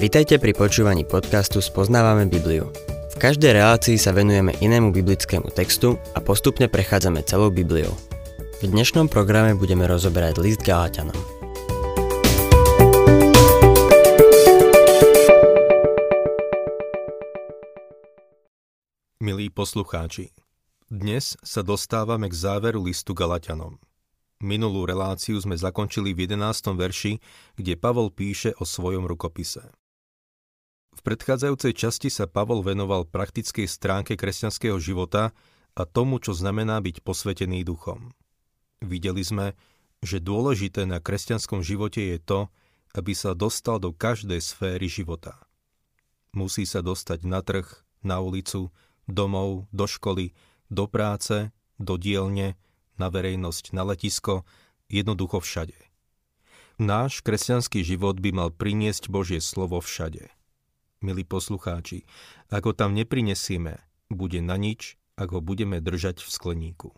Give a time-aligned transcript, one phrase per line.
[0.00, 2.72] Vitajte pri počúvaní podcastu Spoznávame Bibliu.
[3.12, 7.92] V každej relácii sa venujeme inému biblickému textu a postupne prechádzame celou Bibliou.
[8.64, 11.12] V dnešnom programe budeme rozoberať list Galatianom.
[19.20, 20.32] Milí poslucháči,
[20.88, 23.76] dnes sa dostávame k záveru listu Galatianom.
[24.40, 26.72] Minulú reláciu sme zakončili v 11.
[26.72, 27.20] verši,
[27.60, 29.68] kde Pavol píše o svojom rukopise.
[31.00, 35.32] V predchádzajúcej časti sa Pavol venoval praktickej stránke kresťanského života
[35.72, 38.12] a tomu, čo znamená byť posvetený duchom.
[38.84, 39.56] Videli sme,
[40.04, 42.52] že dôležité na kresťanskom živote je to,
[42.92, 45.40] aby sa dostal do každej sféry života.
[46.36, 47.64] Musí sa dostať na trh,
[48.04, 48.68] na ulicu,
[49.08, 50.36] domov, do školy,
[50.68, 51.48] do práce,
[51.80, 52.60] do dielne,
[53.00, 54.44] na verejnosť, na letisko,
[54.92, 55.80] jednoducho všade.
[56.76, 60.28] Náš kresťanský život by mal priniesť Božie slovo všade.
[61.00, 62.04] Milí poslucháči,
[62.52, 63.80] ako tam neprinesieme,
[64.12, 66.92] bude na nič, ak ho budeme držať v skleníku.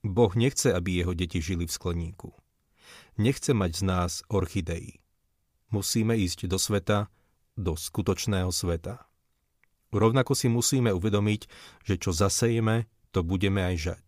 [0.00, 2.32] Boh nechce, aby jeho deti žili v skleníku.
[3.20, 5.04] Nechce mať z nás orchidei.
[5.68, 7.12] Musíme ísť do sveta,
[7.60, 9.04] do skutočného sveta.
[9.92, 11.44] Rovnako si musíme uvedomiť,
[11.84, 14.06] že čo zasejeme, to budeme aj žať.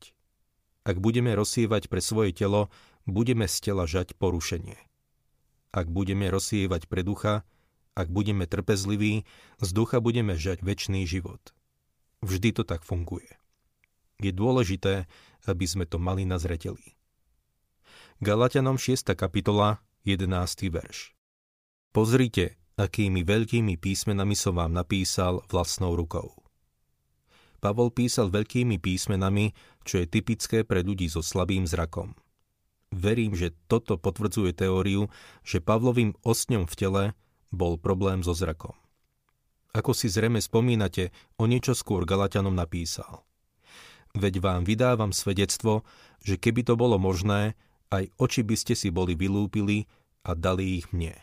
[0.88, 2.72] Ak budeme rozsievať pre svoje telo,
[3.04, 4.80] budeme z tela žať porušenie.
[5.68, 7.44] Ak budeme rozsievať pre ducha,
[7.92, 9.28] ak budeme trpezliví,
[9.60, 11.52] z ducha budeme žať väčší život.
[12.24, 13.28] Vždy to tak funguje.
[14.22, 15.10] Je dôležité,
[15.50, 16.94] aby sme to mali na zreteli.
[18.22, 19.18] Galatianom 6.
[19.18, 20.30] kapitola, 11.
[20.70, 21.10] verš.
[21.90, 26.30] Pozrite, akými veľkými písmenami som vám napísal vlastnou rukou.
[27.58, 32.14] Pavol písal veľkými písmenami, čo je typické pre ľudí so slabým zrakom.
[32.94, 35.10] Verím, že toto potvrdzuje teóriu,
[35.42, 37.04] že Pavlovým osňom v tele
[37.52, 38.74] bol problém so zrakom.
[39.72, 43.24] Ako si zrejme spomínate, o niečo skôr Galatianom napísal.
[44.12, 45.84] Veď vám vydávam svedectvo,
[46.20, 47.56] že keby to bolo možné,
[47.88, 49.88] aj oči by ste si boli vylúpili
[50.28, 51.16] a dali ich mne.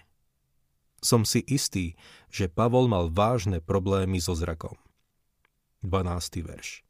[1.00, 1.94] Som si istý,
[2.34, 4.76] že Pavol mal vážne problémy so zrakom.
[5.86, 6.44] 12.
[6.44, 6.84] verš.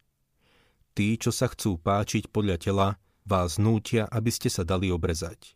[0.97, 2.87] Tí, čo sa chcú páčiť podľa tela,
[3.29, 5.53] vás nútia, aby ste sa dali obrezať.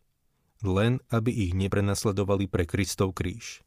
[0.62, 3.66] Len, aby ich neprenasledovali pre Kristov kríž.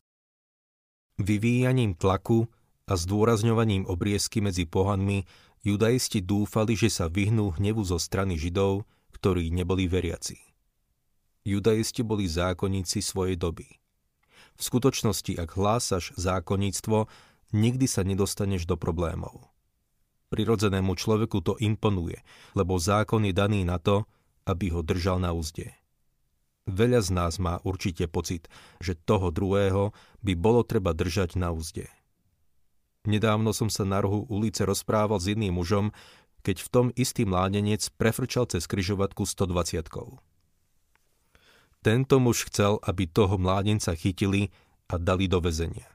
[1.18, 2.46] Vyvíjaním tlaku
[2.86, 5.26] a zdôrazňovaním obriezky medzi pohanmi
[5.66, 8.86] judaisti dúfali, že sa vyhnú hnevu zo strany Židov,
[9.18, 10.38] ktorí neboli veriaci.
[11.42, 13.66] Judaisti boli zákonníci svojej doby.
[14.58, 17.10] V skutočnosti, ak hlásaš zákonníctvo,
[17.54, 19.50] nikdy sa nedostaneš do problémov.
[20.28, 22.20] Prirodzenému človeku to imponuje,
[22.52, 24.04] lebo zákon je daný na to,
[24.44, 25.72] aby ho držal na úzde.
[26.68, 28.52] Veľa z nás má určite pocit,
[28.84, 31.88] že toho druhého by bolo treba držať na úzde.
[33.08, 35.96] Nedávno som sa na rohu ulice rozprával s jedným mužom,
[36.44, 39.88] keď v tom istý mládenec prefrčal cez kryžovatku 120
[41.80, 44.52] Tento muž chcel, aby toho mládenca chytili
[44.92, 45.88] a dali do väzenia.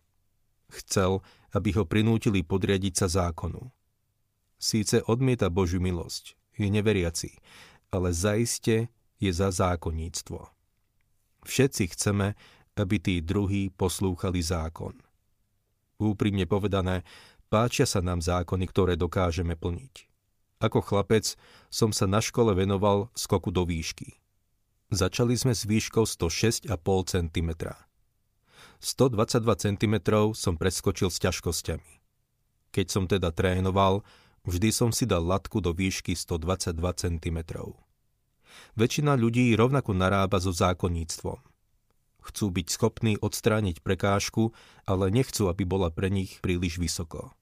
[0.72, 1.21] Chcel,
[1.53, 3.69] aby ho prinútili podriadiť sa zákonu
[4.62, 7.43] síce odmieta Božiu milosť, je neveriaci,
[7.91, 8.87] ale zaiste
[9.19, 10.62] je za zákonníctvo.
[11.42, 12.38] Všetci chceme,
[12.78, 14.97] aby tí druhí poslúchali zákon.
[16.00, 17.04] Úprimne povedané,
[17.53, 20.08] páčia sa nám zákony, ktoré dokážeme plniť.
[20.62, 21.34] Ako chlapec
[21.69, 24.19] som sa na škole venoval skoku do výšky.
[24.92, 26.70] Začali sme s výškou 106,5
[27.10, 27.50] cm.
[28.82, 29.94] 122 cm
[30.34, 31.92] som preskočil s ťažkosťami.
[32.72, 34.03] Keď som teda trénoval,
[34.42, 37.38] Vždy som si dal latku do výšky 122 cm.
[38.75, 41.41] Väčšina ľudí rovnako narába so zákonníctvom.
[42.23, 44.55] Chcú byť schopní odstrániť prekážku,
[44.87, 47.35] ale nechcú, aby bola pre nich príliš vysoko.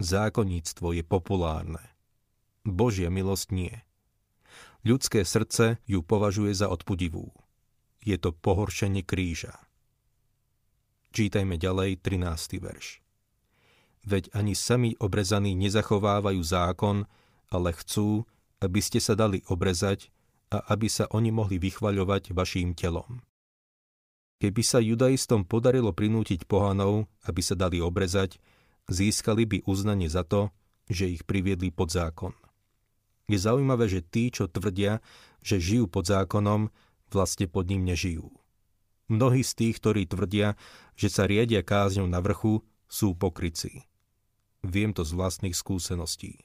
[0.00, 1.84] Zákonníctvo je populárne.
[2.64, 3.74] Božia milosť nie.
[4.80, 7.36] Ľudské srdce ju považuje za odpudivú.
[8.00, 9.60] Je to pohoršenie kríža.
[11.12, 12.64] Čítajme ďalej 13.
[12.64, 13.04] verš
[14.04, 17.04] veď ani sami obrezaní nezachovávajú zákon,
[17.50, 18.24] ale chcú,
[18.60, 20.08] aby ste sa dali obrezať
[20.50, 23.22] a aby sa oni mohli vychvaľovať vaším telom.
[24.40, 28.40] Keby sa judaistom podarilo prinútiť pohanov, aby sa dali obrezať,
[28.88, 30.50] získali by uznanie za to,
[30.90, 32.34] že ich priviedli pod zákon.
[33.30, 34.98] Je zaujímavé, že tí, čo tvrdia,
[35.38, 36.72] že žijú pod zákonom,
[37.14, 38.26] vlastne pod ním nežijú.
[39.06, 40.58] Mnohí z tých, ktorí tvrdia,
[40.98, 43.86] že sa riadia kázňou na vrchu, sú pokrycí.
[44.66, 46.42] Viem to z vlastných skúseností.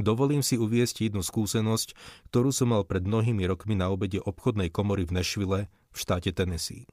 [0.00, 1.92] Dovolím si uviesť jednu skúsenosť,
[2.32, 6.88] ktorú som mal pred mnohými rokmi na obede obchodnej komory v Nešvile v štáte Tennessee.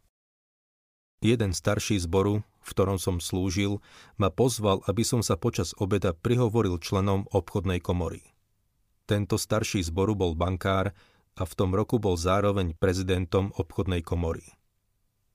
[1.24, 3.80] Jeden starší zboru, v ktorom som slúžil,
[4.19, 8.21] ma pozval, aby som sa počas obeda prihovoril členom obchodnej komory.
[9.07, 10.92] Tento starší zboru bol bankár
[11.39, 14.44] a v tom roku bol zároveň prezidentom obchodnej komory.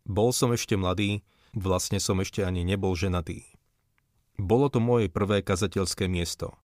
[0.05, 1.25] Bol som ešte mladý,
[1.57, 3.49] vlastne som ešte ani nebol ženatý.
[4.37, 6.62] Bolo to moje prvé kazateľské miesto.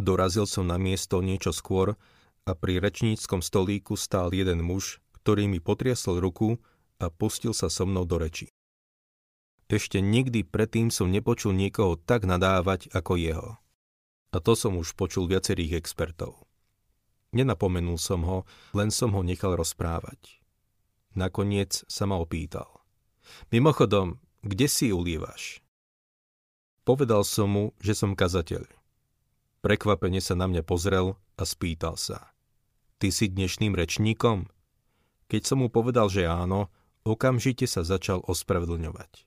[0.00, 1.94] Dorazil som na miesto niečo skôr
[2.42, 6.58] a pri rečníckom stolíku stál jeden muž, ktorý mi potriasol ruku
[6.98, 8.50] a pustil sa so mnou do reči.
[9.72, 13.50] Ešte nikdy predtým som nepočul niekoho tak nadávať ako jeho.
[14.32, 16.44] A to som už počul viacerých expertov.
[17.32, 18.38] Nenapomenul som ho,
[18.76, 20.44] len som ho nechal rozprávať.
[21.16, 22.68] Nakoniec sa ma opýtal.
[23.48, 25.64] Mimochodom, kde si ulievaš?
[26.84, 28.81] Povedal som mu, že som kazateľ.
[29.62, 32.34] Prekvapene sa na mňa pozrel a spýtal sa.
[32.98, 34.50] Ty si dnešným rečníkom?
[35.30, 36.68] Keď som mu povedal, že áno,
[37.02, 39.26] Okamžite sa začal ospravedlňovať.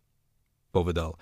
[0.71, 1.19] Povedal,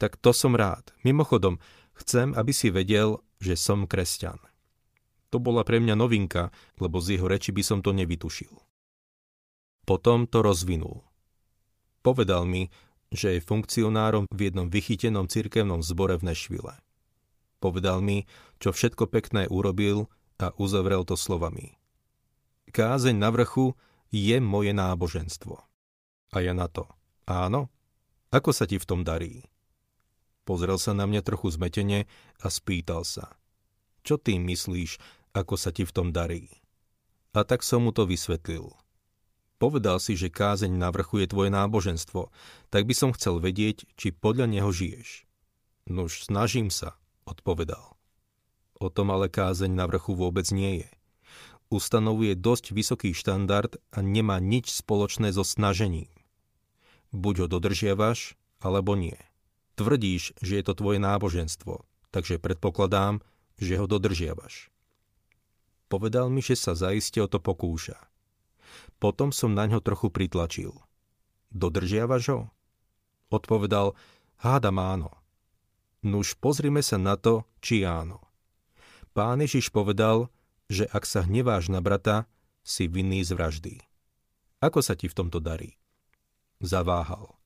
[0.00, 0.96] tak to som rád.
[1.04, 1.60] Mimochodom,
[1.92, 4.40] chcem, aby si vedel, že som kresťan.
[5.28, 6.48] To bola pre mňa novinka,
[6.80, 8.50] lebo z jeho reči by som to nevytušil.
[9.84, 11.04] Potom to rozvinul.
[12.00, 12.72] Povedal mi,
[13.12, 16.80] že je funkcionárom v jednom vychytenom cirkevnom zbore v Nešvile.
[17.60, 18.24] Povedal mi,
[18.56, 20.08] čo všetko pekné urobil
[20.40, 21.76] a uzavrel to slovami.
[22.72, 23.76] Kázeň na vrchu
[24.08, 25.60] je moje náboženstvo.
[26.32, 26.88] A ja na to.
[27.28, 27.68] Áno?
[28.32, 29.44] Ako sa ti v tom darí?
[30.48, 32.08] Pozrel sa na mňa trochu zmetene
[32.40, 33.36] a spýtal sa.
[34.00, 34.96] Čo ty myslíš,
[35.36, 36.48] ako sa ti v tom darí?
[37.36, 38.74] A tak som mu to vysvetlil.
[39.60, 42.32] Povedal si, že kázeň na vrchu je tvoje náboženstvo,
[42.72, 45.28] tak by som chcel vedieť, či podľa neho žiješ.
[45.84, 46.96] Nuž, snažím sa,
[47.30, 47.94] odpovedal.
[48.80, 50.90] O tom ale kázeň na vrchu vôbec nie je.
[51.70, 56.10] Ustanovuje dosť vysoký štandard a nemá nič spoločné so snažením.
[57.14, 59.16] Buď ho dodržiavaš, alebo nie.
[59.78, 63.22] Tvrdíš, že je to tvoje náboženstvo, takže predpokladám,
[63.60, 64.72] že ho dodržiavaš.
[65.90, 67.98] Povedal mi, že sa zaiste o to pokúša.
[69.02, 70.74] Potom som na ňo trochu pritlačil.
[71.50, 72.40] Dodržiavaš ho?
[73.30, 73.98] Odpovedal,
[74.38, 75.19] hádam áno.
[76.00, 78.24] Nuž pozrime sa na to, či áno.
[79.12, 80.32] Pán Ježiš povedal,
[80.70, 82.30] že ak sa hneváš na brata,
[82.64, 83.74] si vinný z vraždy.
[84.64, 85.76] Ako sa ti v tomto darí?
[86.60, 87.36] Zaváhal.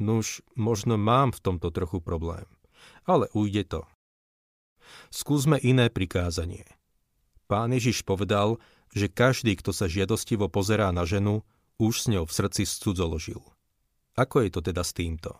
[0.00, 2.48] Nuž, možno mám v tomto trochu problém,
[3.04, 3.82] ale ujde to.
[5.12, 6.64] Skúsme iné prikázanie.
[7.48, 8.56] Pán Ježiš povedal,
[8.92, 11.44] že každý, kto sa žiadostivo pozerá na ženu,
[11.80, 13.40] už s ňou v srdci cudzoložil.
[14.16, 15.36] Ako je to teda s týmto?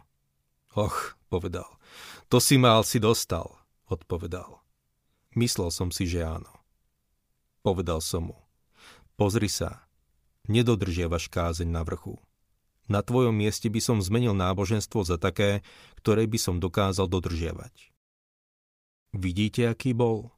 [0.72, 1.68] Och, povedal,
[2.32, 3.60] to si mal si dostal,
[3.92, 4.64] odpovedal.
[5.36, 6.48] Myslel som si, že áno.
[7.60, 8.40] Povedal som mu,
[9.20, 9.84] pozri sa,
[10.48, 12.16] nedodržiavaš kázeň na vrchu.
[12.88, 15.60] Na tvojom mieste by som zmenil náboženstvo za také,
[16.00, 17.92] ktoré by som dokázal dodržiavať.
[19.12, 20.32] Vidíte, aký bol?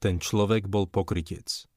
[0.00, 1.68] Ten človek bol pokrytec.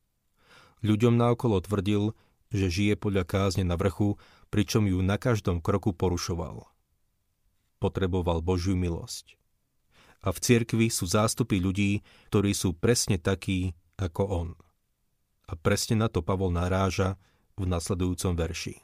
[0.88, 2.16] Ľuďom naokolo tvrdil,
[2.48, 4.16] že žije podľa kázne na vrchu,
[4.56, 6.64] pričom ju na každom kroku porušoval.
[7.84, 9.39] Potreboval Božiu milosť.
[10.20, 14.50] A v cirkvi sú zástupy ľudí, ktorí sú presne takí ako on.
[15.48, 17.16] A presne na to Pavol naráža
[17.56, 18.84] v nasledujúcom verši.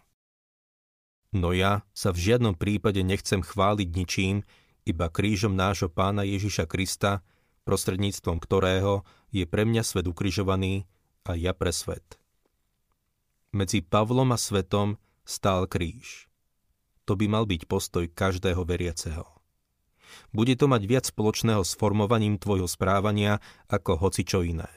[1.35, 4.47] No ja sa v žiadnom prípade nechcem chváliť ničím,
[4.87, 7.19] iba krížom nášho pána Ježiša Krista,
[7.67, 9.03] prostredníctvom ktorého
[9.35, 10.87] je pre mňa svet ukrižovaný
[11.27, 12.21] a ja pre svet.
[13.51, 14.95] Medzi Pavlom a svetom
[15.27, 16.31] stál kríž.
[17.03, 19.34] To by mal byť postoj každého veriaceho.
[20.35, 23.39] Bude to mať viac spoločného s formovaním tvojho správania
[23.71, 24.69] ako hoci čo iné.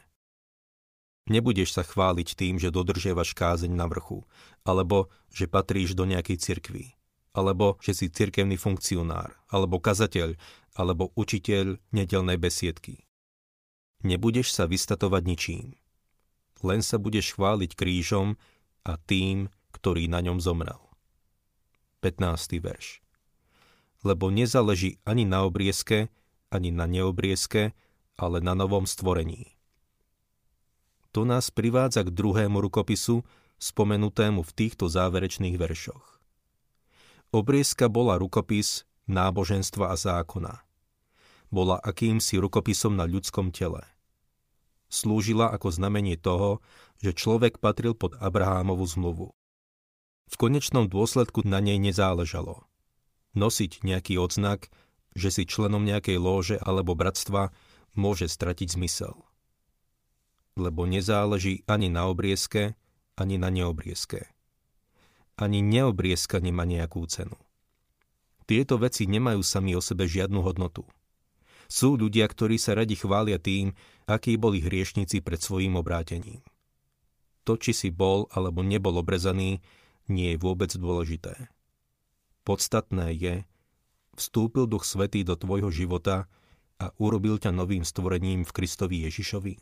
[1.28, 4.24] Nebudeš sa chváliť tým, že dodržiavaš kázeň na vrchu,
[4.64, 6.96] alebo že patríš do nejakej cirkvi,
[7.36, 10.40] alebo že si cirkevný funkcionár, alebo kazateľ,
[10.72, 13.04] alebo učiteľ nedelnej besiedky.
[14.00, 15.66] Nebudeš sa vystatovať ničím.
[16.64, 18.40] Len sa budeš chváliť krížom
[18.88, 20.80] a tým, ktorý na ňom zomrel.
[22.00, 22.62] 15.
[22.62, 23.07] verš
[24.06, 26.10] Lebo nezáleží ani na obriezke,
[26.50, 27.74] ani na neobriezke,
[28.14, 29.58] ale na novom stvorení
[31.18, 33.26] to nás privádza k druhému rukopisu,
[33.58, 36.22] spomenutému v týchto záverečných veršoch.
[37.34, 40.62] Obriezka bola rukopis náboženstva a zákona.
[41.50, 43.82] Bola akýmsi rukopisom na ľudskom tele.
[44.86, 46.62] Slúžila ako znamenie toho,
[47.02, 49.34] že človek patril pod Abrahámovu zmluvu.
[50.28, 52.67] V konečnom dôsledku na nej nezáležalo.
[53.36, 54.70] Nosiť nejaký odznak,
[55.12, 57.50] že si členom nejakej lóže alebo bratstva,
[57.98, 59.28] môže stratiť zmysel
[60.58, 62.74] lebo nezáleží ani na obriezke,
[63.14, 64.26] ani na neobriezke.
[65.38, 67.38] ani neobrieska nemá nejakú cenu.
[68.50, 70.82] Tieto veci nemajú sami o sebe žiadnu hodnotu.
[71.70, 73.70] Sú ľudia, ktorí sa radi chvália tým,
[74.10, 76.42] akí boli hriešnici pred svojím obrátením.
[77.46, 79.62] To, či si bol alebo nebol obrezaný,
[80.10, 81.46] nie je vôbec dôležité.
[82.48, 83.34] Podstatné je,
[84.16, 86.32] vstúpil Duch Svetý do tvojho života
[86.80, 89.60] a urobil ťa novým stvorením v Kristovi Ježišovi?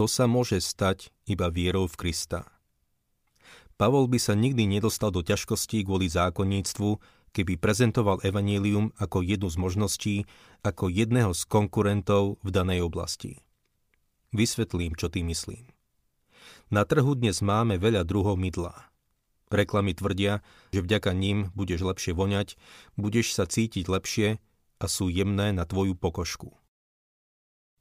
[0.00, 2.48] To sa môže stať iba vierou v Krista.
[3.76, 6.96] Pavol by sa nikdy nedostal do ťažkostí kvôli zákonníctvu,
[7.36, 10.16] keby prezentoval evanílium ako jednu z možností,
[10.64, 13.44] ako jedného z konkurentov v danej oblasti.
[14.32, 15.68] Vysvetlím, čo tým myslím.
[16.72, 18.91] Na trhu dnes máme veľa druhov mydla.
[19.52, 20.40] Reklamy tvrdia,
[20.72, 22.56] že vďaka ním budeš lepšie voňať,
[22.96, 24.40] budeš sa cítiť lepšie
[24.80, 26.56] a sú jemné na tvoju pokožku.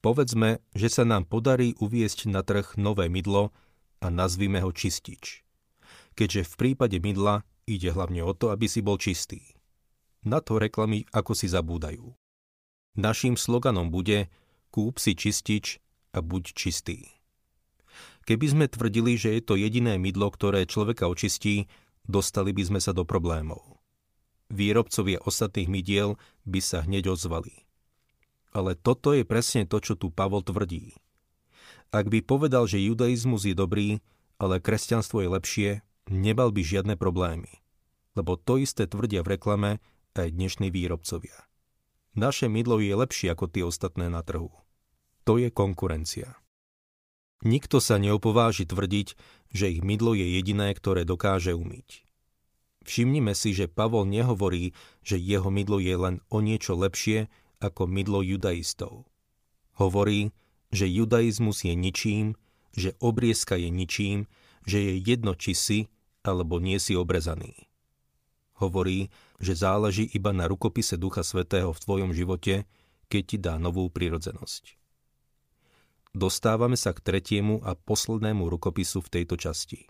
[0.03, 3.55] Povedzme, že sa nám podarí uviesť na trh nové mydlo
[4.03, 5.47] a nazvime ho čistič.
[6.19, 9.39] Keďže v prípade mydla Ide hlavne o to, aby si bol čistý.
[10.25, 12.13] Na to reklamy ako si zabúdajú.
[12.97, 14.27] Naším sloganom bude
[14.73, 15.79] kúp si čistič
[16.11, 17.20] a buď čistý.
[18.31, 21.67] Keby sme tvrdili, že je to jediné mydlo, ktoré človeka očistí,
[22.07, 23.59] dostali by sme sa do problémov.
[24.47, 26.15] Výrobcovia ostatných mydiel
[26.47, 27.67] by sa hneď ozvali.
[28.55, 30.95] Ale toto je presne to, čo tu Pavol tvrdí.
[31.91, 34.00] Ak by povedal, že judaizmus je dobrý,
[34.39, 35.69] ale kresťanstvo je lepšie,
[36.07, 37.51] nebal by žiadne problémy.
[38.15, 39.83] Lebo to isté tvrdia v reklame
[40.15, 41.35] aj dnešní výrobcovia.
[42.15, 44.55] Naše mydlo je lepšie ako tie ostatné na trhu.
[45.27, 46.39] To je konkurencia.
[47.41, 49.07] Nikto sa neopováži tvrdiť,
[49.50, 52.05] že ich mydlo je jediné, ktoré dokáže umyť.
[52.86, 54.74] Všimnime si, že Pavol nehovorí,
[55.05, 57.29] že jeho mydlo je len o niečo lepšie
[57.62, 59.05] ako mydlo judaistov.
[59.77, 60.33] Hovorí,
[60.74, 62.33] že judaizmus je ničím,
[62.74, 64.25] že obriezka je ničím,
[64.65, 65.79] že je jedno, či si
[66.21, 67.69] alebo nie si obrezaný.
[68.62, 69.10] Hovorí,
[69.41, 72.69] že záleží iba na rukopise Ducha Svetého v tvojom živote,
[73.10, 74.80] keď ti dá novú prirodzenosť.
[76.11, 79.87] Dostávame sa k tretiemu a poslednému rukopisu v tejto časti.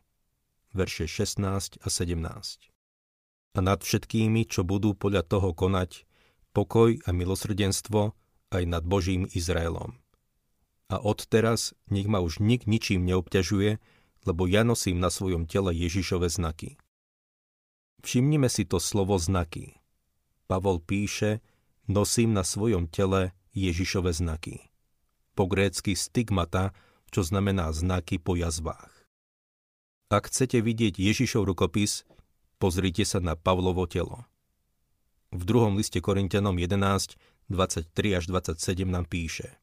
[0.71, 2.69] Verše 16 a 17.
[3.51, 6.05] A nad všetkými, čo budú podľa toho konať,
[6.53, 8.13] pokoj a milosrdenstvo
[8.53, 9.97] aj nad Božím Izraelom.
[10.93, 13.81] A odteraz nech ma už nik ničím neobťažuje,
[14.29, 16.77] lebo ja nosím na svojom tele Ježišove znaky.
[18.05, 19.81] Všimnime si to slovo znaky.
[20.45, 21.41] Pavol píše,
[21.89, 24.70] nosím na svojom tele Ježišove znaky.
[25.41, 26.69] Po grécky stigmata,
[27.09, 28.93] čo znamená znaky po jazvách.
[30.13, 32.05] Ak chcete vidieť Ježišov rukopis,
[32.61, 34.29] pozrite sa na Pavlovo telo.
[35.33, 37.17] V druhom liste Korintianom 11,
[37.49, 39.57] 23 až 27 nám píše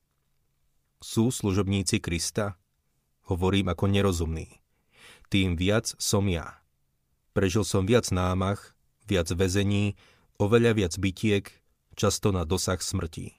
[0.99, 2.59] Sú služobníci Krista?
[3.31, 4.59] Hovorím ako nerozumný.
[5.31, 6.59] Tým viac som ja.
[7.39, 8.75] Prežil som viac námach,
[9.07, 9.95] viac väzení,
[10.43, 11.47] oveľa viac bytiek,
[11.95, 13.38] často na dosah smrti.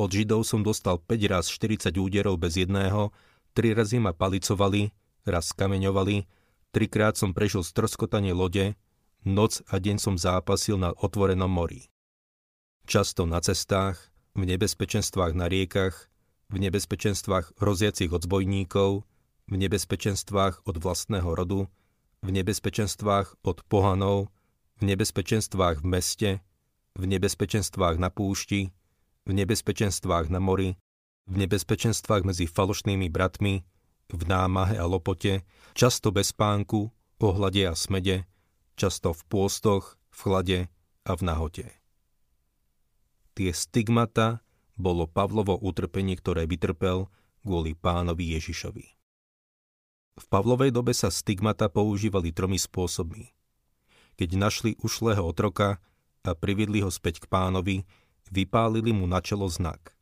[0.00, 3.12] Od Židov som dostal 5 raz 40 úderov bez jedného,
[3.52, 4.96] 3 razy ma palicovali,
[5.28, 6.24] raz kameňovali,
[6.72, 8.80] trikrát som prežil stroskotanie lode,
[9.28, 11.92] noc a deň som zápasil na otvorenom mori.
[12.88, 14.00] Často na cestách,
[14.32, 16.08] v nebezpečenstvách na riekach,
[16.48, 19.04] v nebezpečenstvách hroziacich od zbojníkov,
[19.52, 21.68] v nebezpečenstvách od vlastného rodu,
[22.24, 24.32] v nebezpečenstvách od pohanov,
[24.80, 26.30] v nebezpečenstvách v meste,
[26.96, 28.72] v nebezpečenstvách na púšti,
[29.24, 30.76] v nebezpečenstvách na mori,
[31.30, 33.62] v nebezpečenstvách medzi falošnými bratmi,
[34.10, 38.26] v námahe a lopote, často bez spánku, ohlade a smede,
[38.74, 40.58] často v pôstoch, v chlade
[41.06, 41.66] a v nahote.
[43.38, 44.42] Tie stigmata,
[44.80, 47.06] bolo Pavlovo utrpenie, ktoré vytrpel
[47.44, 48.86] kvôli pánovi Ježišovi.
[50.20, 53.32] V Pavlovej dobe sa stigmata používali tromi spôsobmi.
[54.16, 55.80] Keď našli ušlého otroka
[56.24, 57.88] a priviedli ho späť k pánovi,
[58.30, 59.94] vypálili mu na čelo znak.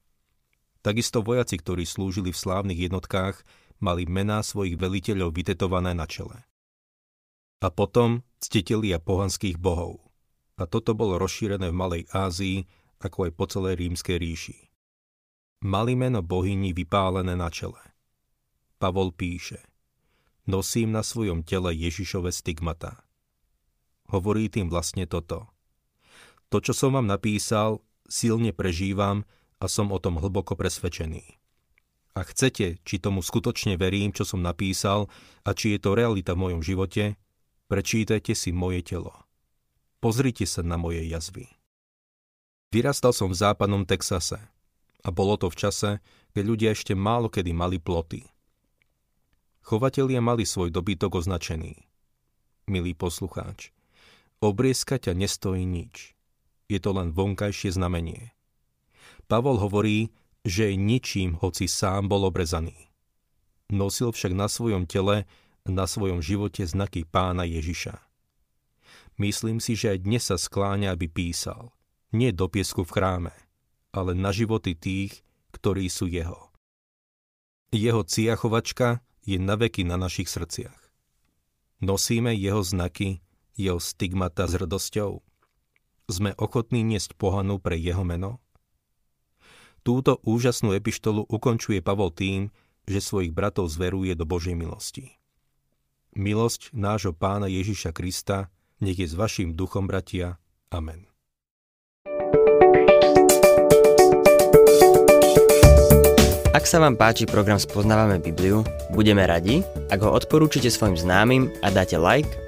[0.85, 3.42] Takisto vojaci, ktorí slúžili v slávnych jednotkách,
[3.82, 6.47] mali mená svojich veliteľov vytetované na čele.
[7.58, 9.99] A potom ctitelia pohanských bohov.
[10.54, 12.62] A toto bolo rozšírené v Malej Ázii,
[13.02, 14.68] ako aj po celej rímskej ríši
[15.62, 17.80] mali meno bohyni vypálené na čele.
[18.78, 19.58] Pavol píše,
[20.47, 23.02] nosím na svojom tele Ježišove stigmata.
[24.08, 25.50] Hovorí tým vlastne toto.
[26.49, 29.23] To, čo som vám napísal, silne prežívam
[29.62, 31.38] a som o tom hlboko presvedčený.
[32.19, 35.07] A chcete, či tomu skutočne verím, čo som napísal
[35.47, 37.15] a či je to realita v mojom živote,
[37.71, 39.15] prečítajte si moje telo.
[40.03, 41.47] Pozrite sa na moje jazvy.
[42.75, 44.43] Vyrastal som v západnom Texase,
[45.07, 45.91] a bolo to v čase,
[46.35, 48.27] keď ľudia ešte málo kedy mali ploty.
[49.62, 51.87] Chovatelia mali svoj dobytok označený.
[52.69, 53.73] milý poslucháč.
[54.43, 56.18] Obrieska ťa nestojí nič.
[56.69, 58.37] Je to len vonkajšie znamenie.
[59.25, 60.13] Pavol hovorí,
[60.45, 62.89] že je ničím, hoci sám bol obrezaný.
[63.69, 65.29] Nosil však na svojom tele,
[65.69, 68.01] na svojom živote znaky pána Ježiša.
[69.21, 71.75] Myslím si, že aj dnes sa skláňa, aby písal.
[72.15, 73.35] Nie do piesku v chráme,
[73.93, 75.21] ale na životy tých,
[75.53, 76.49] ktorí sú jeho.
[77.69, 80.81] Jeho ciachovačka je naveky na našich srdciach.
[81.85, 83.21] Nosíme jeho znaky,
[83.53, 85.21] jeho stigmata s hrdosťou.
[86.09, 88.41] Sme ochotní niesť pohanu pre jeho meno?
[89.85, 92.49] Túto úžasnú epištolu ukončuje Pavol tým,
[92.88, 95.21] že svojich bratov zveruje do Božej milosti.
[96.17, 98.49] Milosť nášho pána Ježiša Krista
[98.81, 100.41] nech je s vašim duchom, bratia.
[100.73, 101.05] Amen.
[106.57, 108.65] Ak sa vám páči program Spoznávame Bibliu,
[108.97, 109.61] budeme radi,
[109.93, 112.48] ak ho odporúčite svojim známym a dáte like,